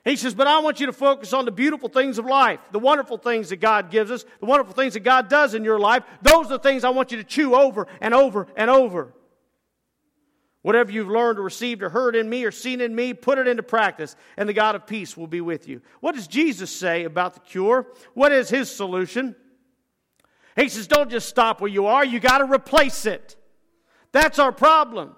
[0.05, 2.79] He says, But I want you to focus on the beautiful things of life, the
[2.79, 6.03] wonderful things that God gives us, the wonderful things that God does in your life.
[6.21, 9.13] Those are the things I want you to chew over and over and over.
[10.61, 13.47] Whatever you've learned or received or heard in me or seen in me, put it
[13.47, 15.81] into practice, and the God of peace will be with you.
[15.99, 17.87] What does Jesus say about the cure?
[18.13, 19.35] What is his solution?
[20.57, 23.35] He says, Don't just stop where you are, you got to replace it.
[24.11, 25.15] That's our problem.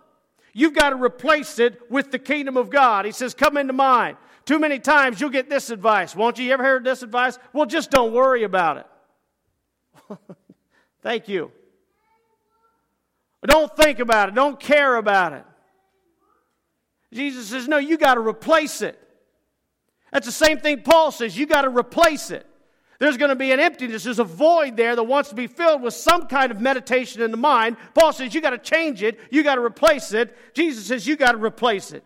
[0.53, 3.05] You've got to replace it with the kingdom of God.
[3.05, 4.17] He says, Come into mine.
[4.45, 6.15] Too many times you'll get this advice.
[6.15, 6.45] Won't you?
[6.45, 7.39] You ever heard this advice?
[7.53, 10.17] Well, just don't worry about it.
[11.01, 11.51] Thank you.
[13.45, 14.35] Don't think about it.
[14.35, 15.45] Don't care about it.
[17.13, 18.99] Jesus says, No, you got to replace it.
[20.11, 21.37] That's the same thing Paul says.
[21.37, 22.45] You got to replace it.
[22.99, 24.03] There's going to be an emptiness.
[24.03, 27.31] There's a void there that wants to be filled with some kind of meditation in
[27.31, 27.77] the mind.
[27.93, 29.17] Paul says you got to change it.
[29.31, 30.35] You got to replace it.
[30.53, 32.03] Jesus says you got to replace it.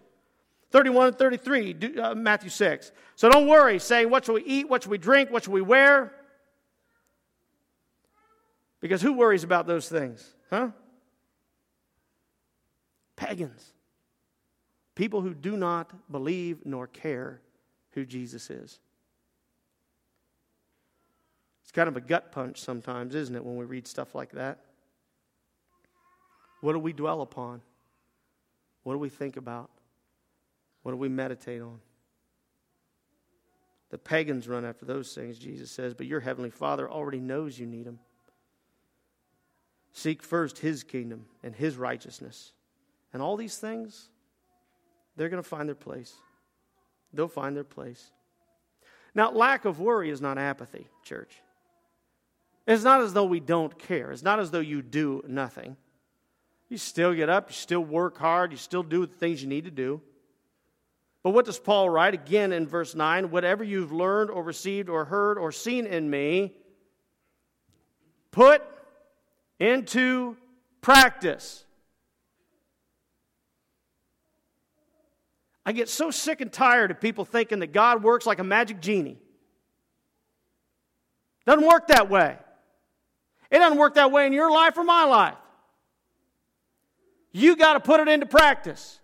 [0.70, 2.92] 31 and 33, uh, Matthew 6.
[3.16, 4.70] So don't worry, saying, What shall we eat?
[4.70, 5.32] What shall we drink?
[5.32, 6.14] What shall we wear?
[8.80, 10.36] Because who worries about those things?
[10.50, 10.70] Huh?
[13.16, 13.74] Pagans.
[14.94, 17.42] People who do not believe nor care
[17.92, 18.80] who Jesus is
[21.74, 24.60] kind of a gut punch sometimes, isn't it, when we read stuff like that?
[26.62, 27.62] What do we dwell upon?
[28.84, 29.70] What do we think about?
[30.84, 31.80] What do we meditate on?
[33.90, 37.66] The pagans run after those things, Jesus says, but your heavenly Father already knows you
[37.66, 38.00] need them.
[39.92, 42.54] Seek first his kingdom and his righteousness.
[43.14, 44.10] And all these things,
[45.16, 46.14] they're going to find their place.
[47.14, 48.10] They'll find their place.
[49.14, 51.43] Now, lack of worry is not apathy, church.
[52.66, 54.12] It's not as though we don't care.
[54.12, 55.76] It's not as though you do nothing.
[56.70, 59.66] You still get up, you still work hard, you still do the things you need
[59.66, 60.02] to do.
[61.22, 63.32] But what does Paul write again in verse 9?
[63.32, 66.54] Whatever you've learned or received or heard or seen in me,
[68.32, 68.62] put
[69.60, 70.36] into
[70.82, 71.64] practice.
[75.66, 78.82] I get so sick and tired of people thinking that God works like a magic
[78.82, 79.18] genie.
[81.46, 82.38] Doesn't work that way.
[83.54, 85.36] It doesn't work that way in your life or my life.
[87.32, 89.00] You got to put it into practice.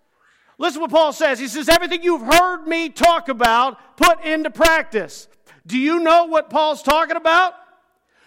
[0.58, 1.38] Listen what Paul says.
[1.38, 5.28] He says, Everything you've heard me talk about, put into practice.
[5.68, 7.54] Do you know what Paul's talking about?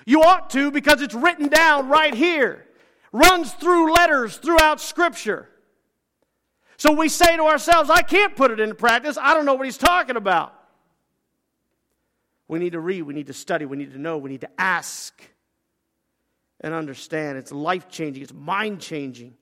[0.07, 2.67] You ought to because it's written down right here.
[3.11, 5.49] Runs through letters throughout Scripture.
[6.77, 9.19] So we say to ourselves, I can't put it into practice.
[9.21, 10.55] I don't know what he's talking about.
[12.47, 14.51] We need to read, we need to study, we need to know, we need to
[14.57, 15.21] ask
[16.63, 17.39] and understand.
[17.39, 19.35] It's life changing, it's mind changing,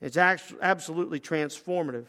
[0.00, 2.06] it's absolutely transformative.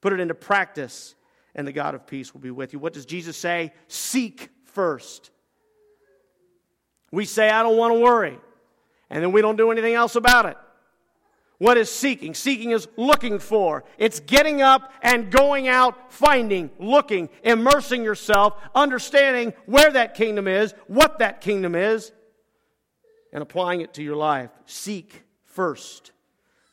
[0.00, 1.14] Put it into practice,
[1.54, 2.78] and the God of peace will be with you.
[2.78, 3.72] What does Jesus say?
[3.88, 5.30] Seek first.
[7.12, 8.38] We say, I don't want to worry,
[9.10, 10.56] and then we don't do anything else about it.
[11.58, 12.32] What is seeking?
[12.32, 13.84] Seeking is looking for.
[13.98, 20.72] It's getting up and going out, finding, looking, immersing yourself, understanding where that kingdom is,
[20.86, 22.12] what that kingdom is,
[23.32, 24.50] and applying it to your life.
[24.66, 26.12] Seek first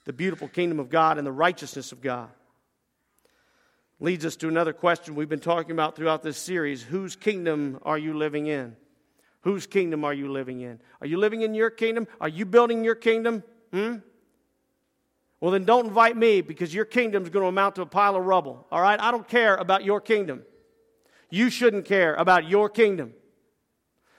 [0.05, 2.29] the beautiful kingdom of God and the righteousness of God.
[3.99, 7.97] Leads us to another question we've been talking about throughout this series Whose kingdom are
[7.97, 8.75] you living in?
[9.41, 10.79] Whose kingdom are you living in?
[11.01, 12.07] Are you living in your kingdom?
[12.21, 13.43] Are you building your kingdom?
[13.71, 13.97] Hmm?
[15.39, 18.15] Well, then don't invite me because your kingdom is going to amount to a pile
[18.15, 18.65] of rubble.
[18.71, 18.99] All right?
[18.99, 20.43] I don't care about your kingdom.
[21.29, 23.13] You shouldn't care about your kingdom.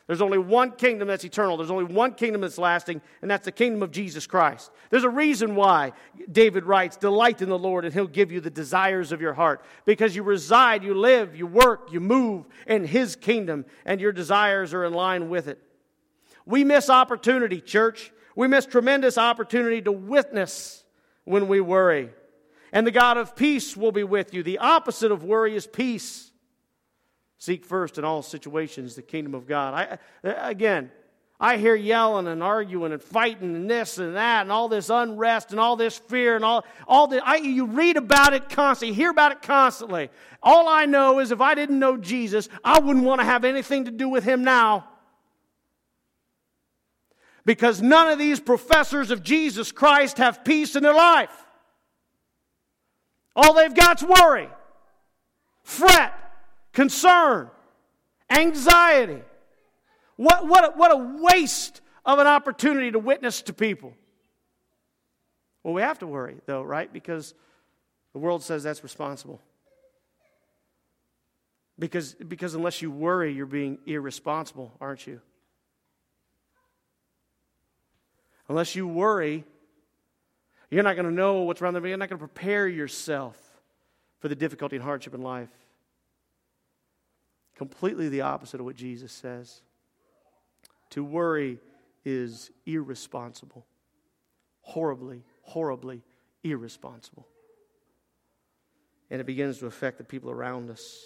[0.08, 1.58] There's only one kingdom that's eternal.
[1.58, 4.70] There's only one kingdom that's lasting, and that's the kingdom of Jesus Christ.
[4.88, 5.92] There's a reason why
[6.32, 9.62] David writes, Delight in the Lord, and he'll give you the desires of your heart.
[9.84, 14.72] Because you reside, you live, you work, you move in his kingdom, and your desires
[14.72, 15.62] are in line with it.
[16.46, 18.10] We miss opportunity, church.
[18.34, 20.84] We miss tremendous opportunity to witness
[21.24, 22.08] when we worry.
[22.72, 24.42] And the God of peace will be with you.
[24.42, 26.27] The opposite of worry is peace.
[27.38, 29.98] Seek first in all situations the kingdom of God.
[30.24, 30.90] I, again,
[31.40, 35.52] I hear yelling and arguing and fighting and this and that and all this unrest
[35.52, 39.10] and all this fear and all, all the, I, you read about it constantly, hear
[39.10, 40.10] about it constantly.
[40.42, 43.84] All I know is if I didn't know Jesus, I wouldn't want to have anything
[43.84, 44.88] to do with him now
[47.44, 51.30] because none of these professors of Jesus Christ have peace in their life.
[53.36, 54.48] All they've got got's worry,
[55.62, 56.12] fret,
[56.78, 57.50] concern,
[58.30, 59.20] anxiety.
[60.14, 63.94] What, what, a, what a waste of an opportunity to witness to people.
[65.64, 66.90] Well, we have to worry, though, right?
[66.92, 67.34] Because
[68.12, 69.40] the world says that's responsible.
[71.80, 75.20] Because, because unless you worry, you're being irresponsible, aren't you?
[78.48, 79.42] Unless you worry,
[80.70, 81.84] you're not going to know what's around there.
[81.84, 83.36] You're not going to prepare yourself
[84.20, 85.48] for the difficulty and hardship in life.
[87.58, 89.62] Completely the opposite of what Jesus says.
[90.90, 91.58] To worry
[92.04, 93.66] is irresponsible.
[94.62, 96.02] Horribly, horribly
[96.44, 97.26] irresponsible.
[99.10, 101.02] And it begins to affect the people around us.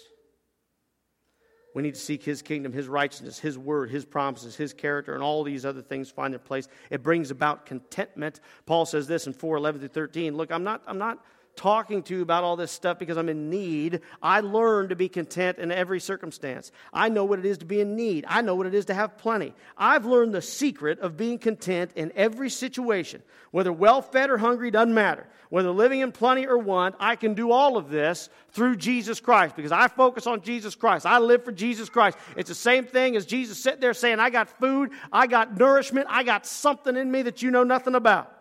[1.73, 5.23] We need to seek His kingdom, His righteousness, His word, His promises, His character, and
[5.23, 6.67] all these other things find their place.
[6.91, 8.39] It brings about contentment.
[8.67, 10.37] Paul says this in 4 11 through 13.
[10.37, 11.25] Look, I'm not, I'm not
[11.55, 14.01] talking to you about all this stuff because I'm in need.
[14.21, 16.71] I learn to be content in every circumstance.
[16.91, 18.25] I know what it is to be in need.
[18.27, 19.53] I know what it is to have plenty.
[19.77, 23.21] I've learned the secret of being content in every situation.
[23.51, 25.27] Whether well fed or hungry, doesn't matter.
[25.49, 29.55] Whether living in plenty or want, I can do all of this through Jesus Christ
[29.55, 31.05] because I focus on Jesus Christ.
[31.05, 32.17] I live for Jesus Christ.
[32.35, 36.07] It's the same thing as Jesus sitting there saying, I got food, I got nourishment,
[36.09, 38.31] I got something in me that you know nothing about.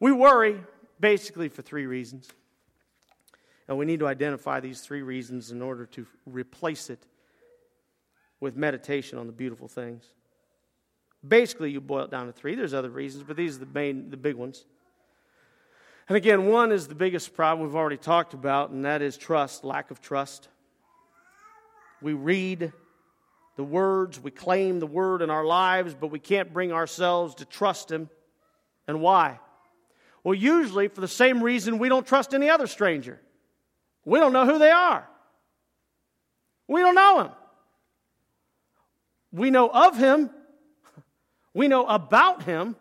[0.00, 0.60] We worry
[1.00, 2.28] basically for three reasons.
[3.68, 7.06] And we need to identify these three reasons in order to replace it
[8.40, 10.04] with meditation on the beautiful things.
[11.26, 12.54] Basically, you boil it down to three.
[12.54, 14.64] There's other reasons, but these are the main, the big ones.
[16.08, 19.62] And again, one is the biggest problem we've already talked about, and that is trust,
[19.62, 20.48] lack of trust.
[22.02, 22.72] We read
[23.56, 27.44] the words, we claim the word in our lives, but we can't bring ourselves to
[27.44, 28.08] trust Him.
[28.88, 29.38] And why?
[30.22, 33.20] Well, usually for the same reason we don't trust any other stranger.
[34.04, 35.06] We don't know who they are.
[36.68, 37.30] We don't know him.
[39.32, 40.30] We know of him.
[41.54, 42.76] We know about him.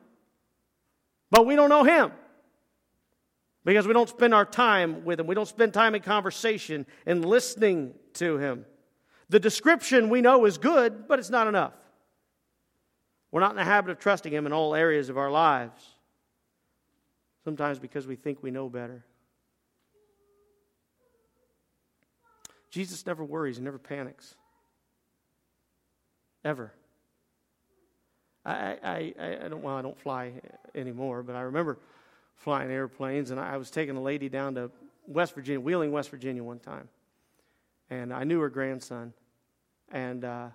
[1.32, 2.12] But we don't know him.
[3.66, 5.28] Because we don't spend our time with him.
[5.28, 8.66] We don't spend time in conversation and listening to him.
[9.30, 11.74] The description we know is good, but it's not enough.
[13.32, 15.84] We're not in the habit of trusting him in all areas of our lives
[17.50, 19.04] sometimes because we think we know better.
[22.70, 24.36] Jesus never worries, he never panics.
[26.46, 26.72] Ever.
[28.46, 29.14] I, I,
[29.46, 30.34] I, don't, well, I don't fly
[30.76, 31.80] anymore, but I remember
[32.36, 34.70] flying airplanes, and I was taking a lady down to
[35.08, 36.88] West Virginia, Wheeling, West Virginia, one time.
[37.90, 39.12] And I knew her grandson,
[39.92, 40.50] and uh,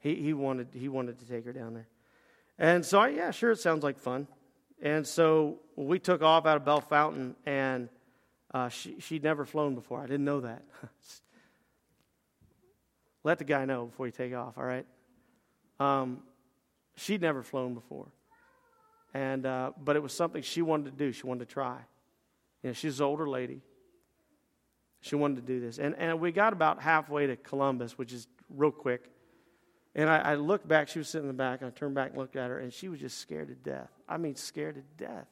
[0.00, 1.86] he, he, wanted, he wanted to take her down there.
[2.58, 4.26] And so, I, yeah, sure, it sounds like fun.
[4.82, 7.88] And so we took off out of Bellefontaine, and
[8.52, 10.00] uh, she, she'd never flown before.
[10.00, 10.62] I didn't know that.
[13.24, 14.86] Let the guy know before you take off, all right?
[15.80, 16.20] Um,
[16.96, 18.06] she'd never flown before.
[19.14, 21.12] And, uh, but it was something she wanted to do.
[21.12, 21.78] She wanted to try.
[22.62, 23.62] You know, she's an older lady.
[25.00, 25.78] She wanted to do this.
[25.78, 29.10] And, and we got about halfway to Columbus, which is real quick.
[29.96, 30.88] And I, I looked back.
[30.88, 31.62] She was sitting in the back.
[31.62, 32.58] And I turned back and looked at her.
[32.60, 33.90] And she was just scared to death.
[34.08, 35.26] I mean, scared to death.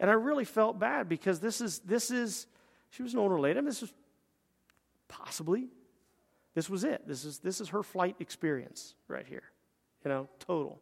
[0.00, 2.46] And I really felt bad because this is, this is
[2.90, 3.60] she was an older lady.
[3.60, 3.92] Mean, this was
[5.06, 5.68] possibly,
[6.54, 7.06] this was it.
[7.06, 9.44] This is, this is her flight experience right here.
[10.04, 10.80] You know, total.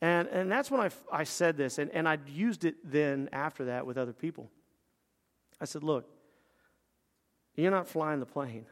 [0.00, 3.66] And, and that's when I, I said this, and, and I used it then after
[3.66, 4.48] that with other people.
[5.60, 6.08] I said, Look,
[7.56, 8.66] you're not flying the plane.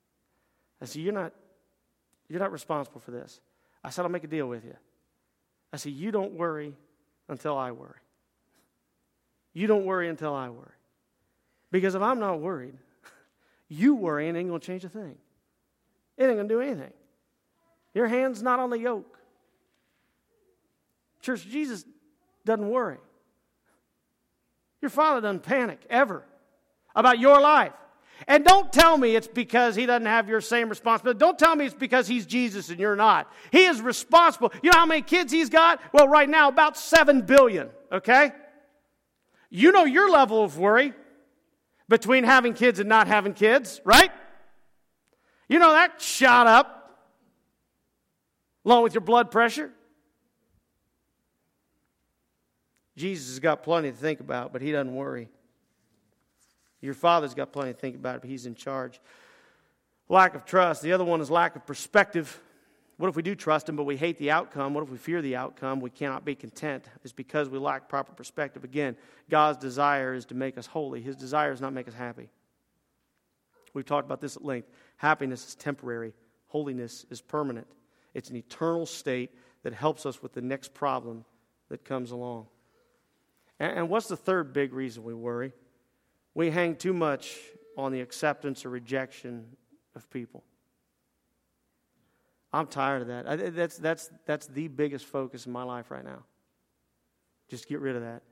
[0.82, 1.32] I said, You're not,
[2.30, 3.40] you're not responsible for this.
[3.82, 4.76] I said, I'll make a deal with you.
[5.72, 6.74] I said, You don't worry
[7.28, 7.98] until I worry.
[9.52, 10.68] You don't worry until I worry.
[11.72, 12.78] Because if I'm not worried,
[13.68, 15.16] you worrying ain't going to change a thing.
[16.16, 16.92] It ain't going to do anything.
[17.94, 19.18] Your hand's not on the yoke.
[21.20, 21.84] Church, Jesus
[22.44, 22.98] doesn't worry.
[24.80, 26.24] Your father doesn't panic ever
[26.94, 27.72] about your life.
[28.26, 31.18] And don't tell me it's because he doesn't have your same responsibility.
[31.18, 33.32] Don't tell me it's because he's Jesus and you're not.
[33.50, 34.52] He is responsible.
[34.62, 35.80] You know how many kids he's got?
[35.92, 38.32] Well, right now, about 7 billion, okay?
[39.48, 40.92] You know your level of worry
[41.88, 44.10] between having kids and not having kids, right?
[45.48, 46.80] You know that shot up
[48.64, 49.72] along with your blood pressure.
[52.96, 55.28] Jesus has got plenty to think about, but he doesn't worry.
[56.80, 59.00] Your father's got plenty to think about, but he's in charge.
[60.08, 60.82] Lack of trust.
[60.82, 62.40] The other one is lack of perspective.
[62.96, 64.74] What if we do trust him, but we hate the outcome?
[64.74, 65.80] What if we fear the outcome?
[65.80, 66.84] We cannot be content.
[67.02, 68.64] It's because we lack proper perspective.
[68.64, 68.96] Again,
[69.30, 72.28] God's desire is to make us holy, His desire is not make us happy.
[73.72, 74.68] We've talked about this at length.
[74.96, 76.12] Happiness is temporary,
[76.48, 77.68] holiness is permanent.
[78.12, 79.30] It's an eternal state
[79.62, 81.24] that helps us with the next problem
[81.68, 82.46] that comes along.
[83.58, 85.52] And, what's the third big reason we worry?
[86.40, 87.36] We hang too much
[87.76, 89.44] on the acceptance or rejection
[89.94, 90.42] of people.
[92.50, 93.54] I'm tired of that.
[93.54, 96.24] that's, that's, that's the biggest focus in my life right now.
[97.50, 98.22] Just get rid of that.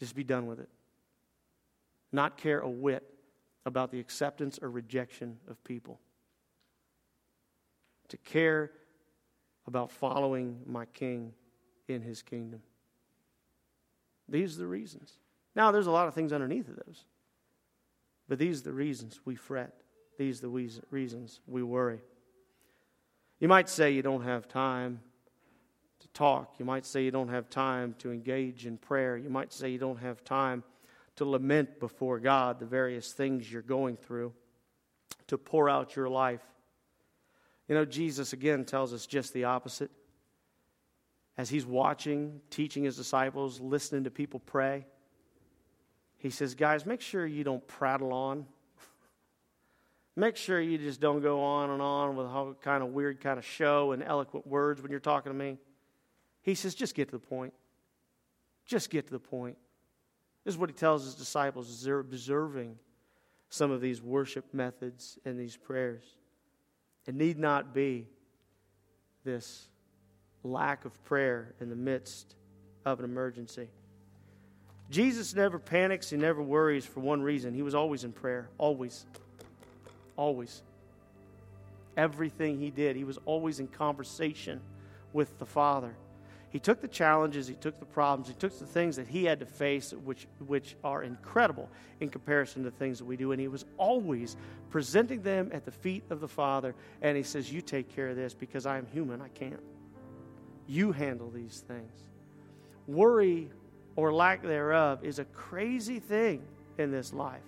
[0.00, 0.68] Just be done with it.
[2.10, 3.08] Not care a whit
[3.64, 6.00] about the acceptance or rejection of people.
[8.08, 8.72] To care
[9.68, 11.34] about following my king
[11.86, 12.62] in his kingdom.
[14.28, 15.18] These are the reasons.
[15.54, 17.04] Now, there's a lot of things underneath of those.
[18.28, 19.72] But these are the reasons we fret.
[20.18, 22.00] These are the reasons we worry.
[23.40, 25.00] You might say you don't have time
[26.00, 26.54] to talk.
[26.58, 29.16] You might say you don't have time to engage in prayer.
[29.16, 30.62] You might say you don't have time
[31.16, 34.32] to lament before God the various things you're going through,
[35.28, 36.42] to pour out your life.
[37.68, 39.90] You know, Jesus again tells us just the opposite
[41.36, 44.86] as he's watching, teaching his disciples, listening to people pray,
[46.24, 48.46] he says, Guys, make sure you don't prattle on.
[50.16, 53.38] make sure you just don't go on and on with all kind of weird kind
[53.38, 55.58] of show and eloquent words when you're talking to me.
[56.40, 57.52] He says, Just get to the point.
[58.64, 59.58] Just get to the point.
[60.46, 62.78] This is what he tells his disciples as they're observing
[63.50, 66.04] some of these worship methods and these prayers.
[67.06, 68.06] It need not be
[69.24, 69.66] this
[70.42, 72.34] lack of prayer in the midst
[72.86, 73.68] of an emergency.
[74.90, 77.54] Jesus never panics, he never worries for one reason.
[77.54, 79.06] He was always in prayer, always.
[80.16, 80.62] Always.
[81.96, 84.60] Everything he did, he was always in conversation
[85.12, 85.94] with the Father.
[86.50, 89.40] He took the challenges, he took the problems, he took the things that he had
[89.40, 91.68] to face, which, which are incredible
[91.98, 93.32] in comparison to things that we do.
[93.32, 94.36] And he was always
[94.70, 96.76] presenting them at the feet of the Father.
[97.02, 99.62] And he says, You take care of this because I am human, I can't.
[100.68, 102.08] You handle these things.
[102.86, 103.50] Worry
[103.96, 106.42] or lack thereof is a crazy thing
[106.78, 107.42] in this life.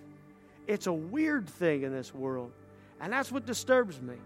[0.67, 2.53] It's a weird thing in this world.
[3.01, 4.17] And that's what disturbs me.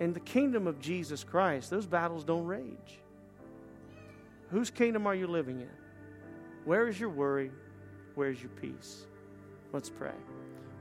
[0.00, 3.00] In the kingdom of Jesus Christ, those battles don't rage.
[4.50, 5.70] Whose kingdom are you living in?
[6.64, 7.50] Where is your worry?
[8.14, 9.06] Where is your peace?
[9.72, 10.14] Let's pray.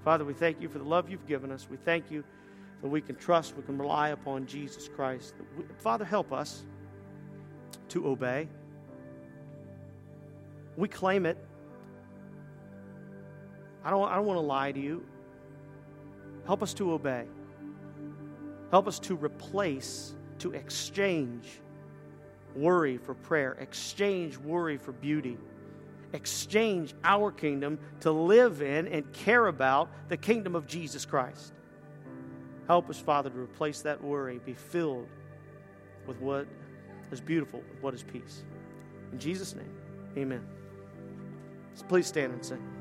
[0.03, 1.67] Father, we thank you for the love you've given us.
[1.69, 2.23] We thank you
[2.81, 5.35] that we can trust, we can rely upon Jesus Christ.
[5.77, 6.63] Father, help us
[7.89, 8.47] to obey.
[10.81, 11.37] We claim it.
[13.83, 15.05] I don't, I don't want to lie to you.
[16.47, 17.25] Help us to obey.
[18.71, 21.45] Help us to replace, to exchange
[22.55, 25.37] worry for prayer, exchange worry for beauty,
[26.13, 31.53] exchange our kingdom to live in and care about the kingdom of Jesus Christ.
[32.65, 35.07] Help us, Father, to replace that worry, be filled
[36.07, 36.47] with what
[37.11, 38.43] is beautiful, with what is peace.
[39.11, 39.77] In Jesus' name,
[40.17, 40.41] amen.
[41.87, 42.80] Please stand and sing.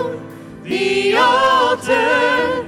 [0.71, 2.60] the altar.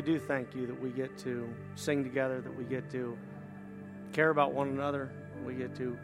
[0.00, 3.18] We do thank you that we get to sing together, that we get to
[4.14, 5.10] care about one another,
[5.44, 5.94] we get to